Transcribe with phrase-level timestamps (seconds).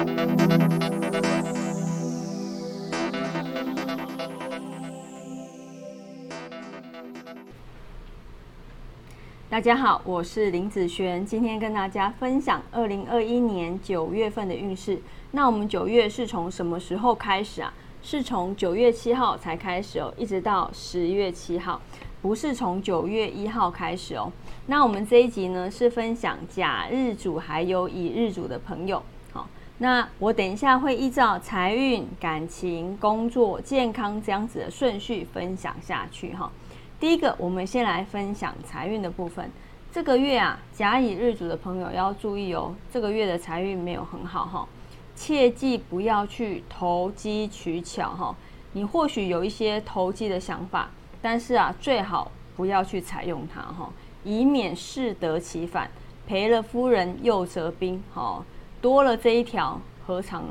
[0.00, 0.06] 大
[9.60, 14.98] 家好，我是林子璇，今天跟大家分享二零二一年九月份的运势。
[15.32, 17.70] 那我们九月是从什么时候开始啊？
[18.02, 21.78] 是从九月七号才开始哦，一直到十月七号，
[22.22, 24.32] 不是从九月一号开始哦。
[24.64, 29.02] 那我们这一集呢是分享甲日主还有乙日主的朋友。
[29.82, 36.52] 那我等一下会依照财运、感情、工作、健康这样子的顺序分享下去哈。
[37.00, 39.50] 第一个，我们先来分享财运的部分。
[39.90, 44.68] 这个月啊，甲乙日主的朋友要注意哦，这个月的财运没有很好哈，
[45.16, 48.36] 切记不要去投机取巧哈。
[48.72, 50.90] 你或许有一些投机的想法，
[51.22, 53.90] 但是啊，最好不要去采用它哈，
[54.24, 55.90] 以免适得其反，
[56.26, 58.44] 赔了夫人又折兵哈。
[58.80, 60.44] 多了这一条，何尝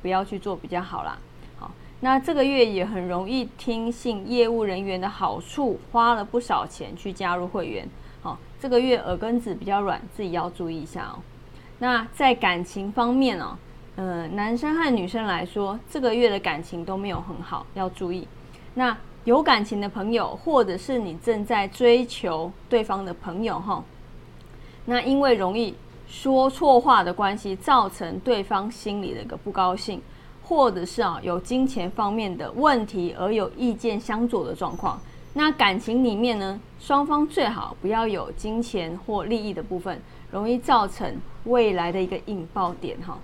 [0.00, 1.18] 不要去做比较好啦？
[1.58, 7.88] 好那这个月也很容易听信业务人员的好处，花了不少钱去加入会员。
[8.22, 11.18] 好，这个月耳根子比较软，自己要注意一下哦。
[11.78, 13.56] 那在感情方面哦，
[13.96, 18.26] 嗯，男生和女生来说，这个月的感情都没有很好，要注意。
[18.74, 23.84] 那有感情的朋友，或者是你正在追求对方的朋友哈，
[24.84, 25.74] 那因为容易
[26.12, 30.00] 说错话的关系，造成对方心里的一个不高兴。
[30.44, 35.00] 或者是啊有金钱方面的问题而有意见相左的状况，
[35.32, 39.98] 那感情里面呢，双方最好不要有金钱或利益的部分，
[40.30, 43.16] 容易造成未来的一个引爆点哈。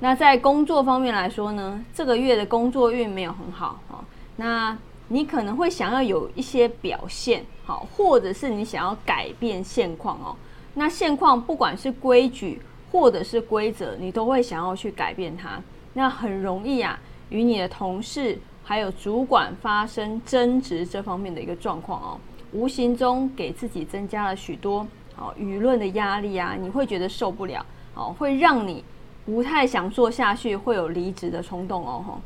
[0.00, 4.04] 那在工作方面来说呢，这个月的工作运没有很好哈。
[4.36, 4.76] 那
[5.08, 10.36] 你可能会想要有一些表现好，或者是你想要改变现况哦。
[10.74, 15.60] 那现况不管是规矩或者是规则，你都会想要去改变它。
[15.92, 16.98] 那很容易啊，
[17.30, 22.18] 与你的同事还有主管发生争执这方面的一个状况哦，
[22.52, 24.86] 无形中给自己增加了许多
[25.16, 27.64] 哦舆论的压力啊，你会觉得受不了
[27.94, 28.84] 哦，会让你
[29.24, 32.20] 不太想做下去，会有离职的冲动哦吼。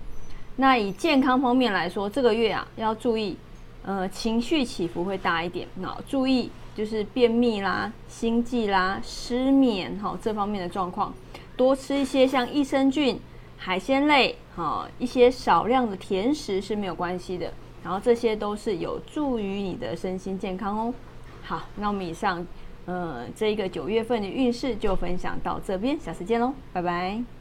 [0.57, 3.37] 那以健康方面来说，这个月啊要注意，
[3.85, 11.13] 呃情绪起伏会大一点，那注意就是便秘啦、心悸啦、失眠哈这方面的状况，
[11.57, 13.19] 多吃一些像益生菌。
[13.57, 17.53] 海鲜类，哈，一些少量的甜食是没有关系的，
[17.83, 20.95] 然后这些都是有助于你的身心健康哦。
[21.43, 22.47] 好，那我们以上，
[22.87, 27.38] 呃，这一个九月份的运势就分享到这边，下次见喽，拜拜。